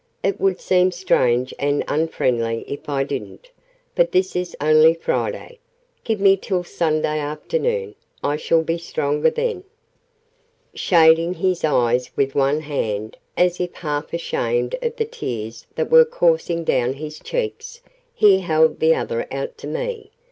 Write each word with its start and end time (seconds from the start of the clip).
It 0.23 0.39
would 0.41 0.59
seem 0.59 0.91
strange 0.91 1.53
and 1.59 1.83
unfriendly 1.87 2.65
if 2.67 2.89
I 2.89 3.03
didn't. 3.03 3.51
But 3.93 4.11
this 4.11 4.35
is 4.35 4.57
only 4.59 4.95
Friday. 4.95 5.59
Give 6.03 6.19
me 6.19 6.37
till 6.37 6.63
Sunday 6.63 7.19
afternoon. 7.19 7.93
I 8.23 8.35
shall 8.37 8.63
be 8.63 8.79
stronger 8.79 9.29
then." 9.29 9.63
Shading 10.73 11.35
his 11.35 11.63
eyes 11.63 12.09
with 12.15 12.33
one 12.33 12.61
hand, 12.61 13.15
as 13.37 13.59
if 13.59 13.75
half 13.75 14.11
ashamed 14.11 14.73
of 14.81 14.95
the 14.95 15.05
tears 15.05 15.67
that 15.75 15.91
were 15.91 16.03
coursing 16.05 16.63
down 16.63 16.93
his 16.93 17.19
cheeks, 17.19 17.81
he 18.11 18.39
held 18.39 18.79
the 18.79 18.95
other 18.95 19.27
out 19.29 19.55
to 19.59 19.67
me. 19.67 20.09